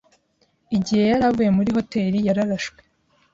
Igihe 0.77 1.03
yari 1.11 1.23
avuye 1.29 1.49
muri 1.57 1.69
hoteri, 1.77 2.17
yararashwe.) 2.27 2.79